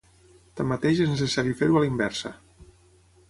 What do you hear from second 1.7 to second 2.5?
a la inversa.